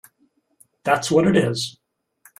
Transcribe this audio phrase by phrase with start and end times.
[0.83, 1.77] That’s what it is!